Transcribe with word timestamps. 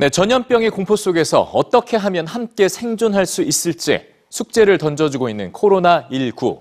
네, 0.00 0.10
전염병의 0.10 0.70
공포 0.70 0.94
속에서 0.94 1.40
어떻게 1.52 1.96
하면 1.96 2.24
함께 2.28 2.68
생존할 2.68 3.26
수 3.26 3.42
있을지 3.42 4.00
숙제를 4.30 4.78
던져주고 4.78 5.28
있는 5.28 5.52
코로나19. 5.52 6.60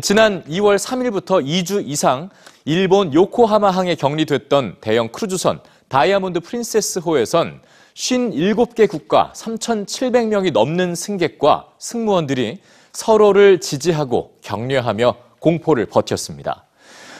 지난 0.00 0.42
2월 0.44 0.78
3일부터 0.78 1.44
2주 1.44 1.82
이상 1.84 2.30
일본 2.64 3.12
요코하마항에 3.12 3.94
격리됐던 3.96 4.76
대형 4.80 5.08
크루즈선 5.08 5.60
다이아몬드 5.88 6.40
프린세스호에선 6.40 7.60
57개 7.92 8.88
국가 8.88 9.34
3,700명이 9.36 10.54
넘는 10.54 10.94
승객과 10.94 11.74
승무원들이 11.78 12.62
서로를 12.94 13.60
지지하고 13.60 14.38
격려하며 14.40 15.16
공포를 15.40 15.84
버텼습니다. 15.84 16.64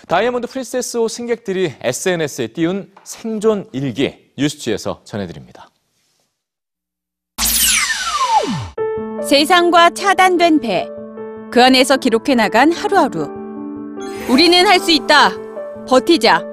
다이아몬드 0.09 0.47
프린세스호 0.47 1.09
승객들이 1.09 1.75
SNS에 1.83 2.47
띄운 2.47 2.91
생존 3.05 3.69
일기 3.73 4.22
뉴스지에서 4.37 5.01
전해드립니다. 5.05 5.69
세상과 9.29 9.91
차단된 9.91 10.61
배. 10.61 10.89
그 11.51 11.63
안에서 11.63 11.97
기록해 11.97 12.35
나간 12.35 12.73
하루하루. 12.73 13.29
우리는 14.29 14.67
할 14.67 14.79
수 14.81 14.91
있다. 14.91 15.31
버티자. 15.89 16.45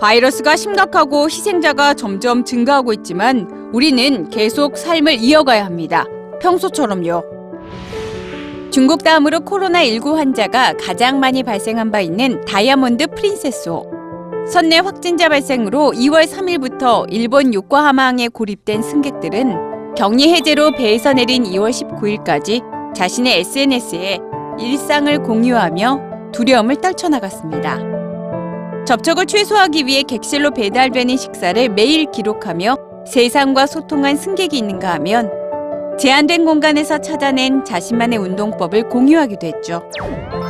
바이러스가 0.00 0.56
심각하고 0.56 1.28
희생자가 1.28 1.94
점점 1.94 2.44
증가하고 2.44 2.92
있지만 2.92 3.70
우리는 3.72 4.28
계속 4.30 4.76
삶을 4.76 5.14
이어가야 5.14 5.64
합니다. 5.64 6.04
평소처럼요. 6.40 7.24
중국 8.70 9.02
다음으로 9.02 9.40
코로나19 9.40 10.14
환자가 10.14 10.74
가장 10.74 11.18
많이 11.18 11.42
발생한 11.42 11.90
바 11.90 12.00
있는 12.00 12.44
다이아몬드 12.44 13.08
프린세스호. 13.08 13.97
선내 14.52 14.78
확진자 14.78 15.28
발생으로 15.28 15.92
2월 15.94 16.26
3일부터 16.26 17.04
일본 17.10 17.52
요코하마항에 17.52 18.28
고립된 18.28 18.82
승객들은 18.82 19.94
격리 19.94 20.32
해제로 20.32 20.70
배에서 20.70 21.12
내린 21.12 21.44
2월 21.44 21.70
19일까지 21.70 22.62
자신의 22.94 23.40
SNS에 23.40 24.18
일상을 24.58 25.22
공유하며 25.22 26.32
두려움을 26.32 26.76
떨쳐나갔습니다. 26.76 27.78
접촉을 28.86 29.26
최소화하기 29.26 29.84
위해 29.84 30.02
객실로 30.02 30.52
배달되는 30.52 31.18
식사를 31.18 31.68
매일 31.68 32.10
기록하며 32.10 32.78
세상과 33.06 33.66
소통한 33.66 34.16
승객이 34.16 34.56
있는가 34.56 34.94
하면 34.94 35.30
제한된 36.00 36.46
공간에서 36.46 36.98
찾아낸 36.98 37.66
자신만의 37.66 38.18
운동법을 38.18 38.88
공유하기도 38.88 39.46
했죠. 39.46 39.82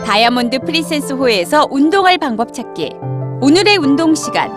다이아몬드 0.06 0.60
프린세스호에서 0.60 1.66
운동할 1.70 2.18
방법 2.18 2.52
찾기. 2.52 3.17
오늘의 3.40 3.76
운동 3.76 4.14
시간. 4.14 4.50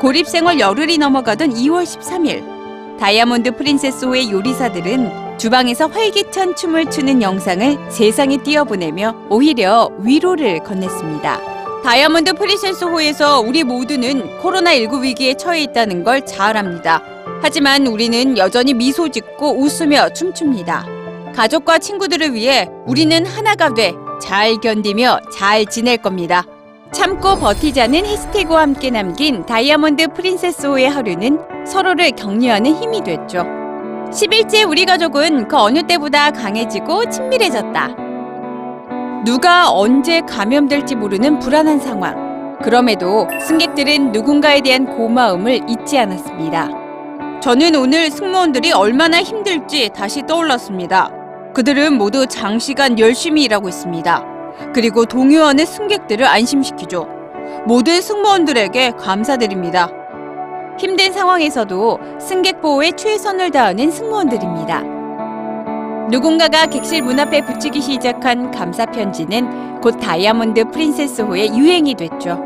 고립 0.00 0.26
생활 0.26 0.58
열흘이 0.58 0.98
넘어가던 0.98 1.54
2월 1.54 1.84
13일. 1.84 2.98
다이아몬드 2.98 3.56
프린세스호의 3.56 4.30
요리사들은 4.30 5.38
주방에서 5.38 5.86
활기찬 5.86 6.56
춤을 6.56 6.90
추는 6.90 7.22
영상을 7.22 7.90
세상에 7.90 8.36
띄워보내며 8.38 9.26
오히려 9.30 9.90
위로를 9.98 10.60
건넸습니다. 10.60 11.40
다이아몬드 11.82 12.34
프린세스호에서 12.34 13.40
우리 13.40 13.64
모두는 13.64 14.40
코로나19 14.40 15.02
위기에 15.02 15.34
처해 15.34 15.62
있다는 15.62 16.04
걸잘 16.04 16.56
압니다. 16.56 17.02
하지만 17.42 17.86
우리는 17.86 18.38
여전히 18.38 18.74
미소 18.74 19.08
짓고 19.08 19.60
웃으며 19.60 20.12
춤춥니다. 20.12 20.86
가족과 21.34 21.78
친구들을 21.78 22.34
위해 22.34 22.68
우리는 22.86 23.24
하나가 23.26 23.72
돼 23.74 23.94
잘 24.22 24.56
견디며 24.60 25.18
잘 25.36 25.66
지낼 25.66 25.96
겁니다. 25.96 26.44
참고 26.92 27.36
버티자는 27.36 28.04
해시태그와 28.04 28.60
함께 28.60 28.90
남긴 28.90 29.46
다이아몬드 29.46 30.08
프린세스호의 30.08 30.90
하루는 30.90 31.38
서로를 31.66 32.10
격려하는 32.10 32.74
힘이 32.74 33.02
됐죠. 33.02 33.44
10일째 34.10 34.68
우리 34.68 34.84
가족은 34.84 35.48
그 35.48 35.56
어느 35.56 35.82
때보다 35.84 36.30
강해지고 36.30 37.08
친밀해졌다. 37.08 37.88
누가 39.24 39.70
언제 39.70 40.20
감염될지 40.20 40.96
모르는 40.96 41.38
불안한 41.38 41.80
상황. 41.80 42.58
그럼에도 42.62 43.26
승객들은 43.40 44.12
누군가에 44.12 44.60
대한 44.60 44.84
고마움을 44.84 45.70
잊지 45.70 45.98
않았습니다. 45.98 46.68
저는 47.40 47.74
오늘 47.74 48.10
승무원들이 48.10 48.72
얼마나 48.72 49.22
힘들지 49.22 49.88
다시 49.94 50.22
떠올랐습니다. 50.26 51.10
그들은 51.54 51.94
모두 51.94 52.26
장시간 52.26 52.98
열심히 52.98 53.44
일하고 53.44 53.68
있습니다. 53.70 54.31
그리고 54.74 55.04
동요하는 55.04 55.64
승객들을 55.64 56.26
안심시키죠. 56.26 57.06
모든 57.66 58.00
승무원들에게 58.00 58.92
감사드립니다. 58.92 59.90
힘든 60.78 61.12
상황에서도 61.12 61.98
승객 62.20 62.60
보호에 62.60 62.92
최선을 62.92 63.50
다하는 63.50 63.90
승무원들입니다. 63.90 64.82
누군가가 66.10 66.66
객실 66.66 67.02
문 67.02 67.18
앞에 67.20 67.42
붙이기 67.42 67.80
시작한 67.80 68.50
감사 68.50 68.84
편지는 68.84 69.80
곧 69.80 69.92
다이아몬드 70.00 70.70
프린세스호의 70.70 71.56
유행이 71.56 71.94
됐죠. 71.94 72.38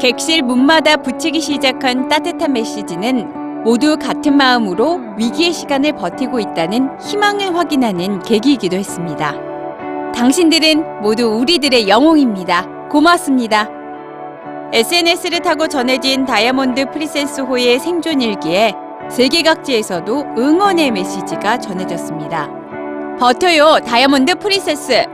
객실 0.00 0.42
문마다 0.42 0.96
붙이기 0.96 1.40
시작한 1.40 2.08
따뜻한 2.08 2.52
메시지는 2.52 3.62
모두 3.62 3.96
같은 3.96 4.36
마음으로 4.36 5.00
위기의 5.16 5.52
시간을 5.52 5.92
버티고 5.92 6.40
있다는 6.40 6.98
희망을 7.00 7.54
확인하는 7.54 8.20
계기이기도 8.20 8.76
했습니다. 8.76 9.51
당신들은 10.14 11.00
모두 11.00 11.26
우리들의 11.26 11.88
영웅입니다. 11.88 12.88
고맙습니다. 12.88 13.68
SNS를 14.72 15.40
타고 15.40 15.66
전해진 15.66 16.24
다이아몬드 16.24 16.90
프린세스호의 16.90 17.78
생존 17.78 18.20
일기에 18.20 18.74
세계 19.10 19.42
각지에서도 19.42 20.26
응원의 20.38 20.90
메시지가 20.92 21.58
전해졌습니다. 21.58 22.48
버텨요, 23.18 23.80
다이아몬드 23.84 24.34
프린세스! 24.36 25.04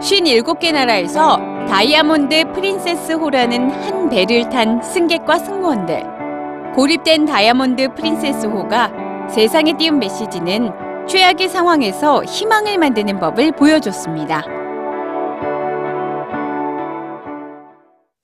57개 0.00 0.72
나라에서 0.72 1.38
다이아몬드 1.68 2.52
프린세스 2.52 3.12
호라는 3.12 3.70
한 3.70 4.08
배를 4.08 4.48
탄 4.48 4.82
승객과 4.82 5.38
승무원들. 5.38 6.72
고립된 6.74 7.26
다이아몬드 7.26 7.94
프린세스 7.94 8.46
호가 8.46 8.90
세상에 9.28 9.74
띄운 9.74 9.98
메시지는 10.00 10.72
최악의 11.08 11.48
상황에서 11.48 12.22
희망을 12.24 12.78
만드는 12.78 13.18
법을 13.18 13.52
보여줬습니다. 13.52 14.61